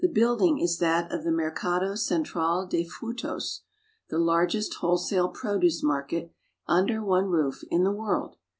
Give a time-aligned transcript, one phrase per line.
[0.15, 3.59] building is that of the Mercado Central des Frutos,
[4.09, 6.33] the largest wholesale produce market,
[6.65, 8.35] under one roof, in the world.